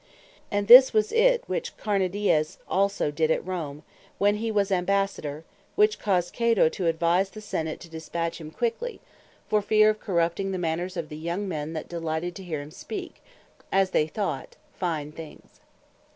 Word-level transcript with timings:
And 0.49 0.67
this 0.67 0.93
was 0.93 1.11
it 1.11 1.43
which 1.45 1.77
Carneades 1.77 2.57
also 2.67 3.11
did 3.11 3.29
at 3.29 3.45
Rome, 3.45 3.83
when 4.17 4.37
he 4.37 4.49
was 4.49 4.71
Ambassadour: 4.71 5.43
which 5.75 5.99
caused 5.99 6.33
Cato 6.33 6.69
to 6.69 6.87
advise 6.87 7.29
the 7.29 7.39
Senate 7.39 7.79
to 7.81 7.87
dispatch 7.87 8.41
him 8.41 8.49
quickly, 8.49 8.99
for 9.47 9.61
feare 9.61 9.91
of 9.91 9.99
corrupting 9.99 10.49
the 10.51 10.57
manners 10.57 10.97
of 10.97 11.09
the 11.09 11.17
young 11.17 11.47
men 11.47 11.73
that 11.73 11.87
delighted 11.87 12.33
to 12.37 12.43
hear 12.43 12.61
him 12.61 12.71
speak 12.71 13.21
(as 13.71 13.91
they 13.91 14.07
thought) 14.07 14.55
fine 14.73 15.11
things. 15.11 15.59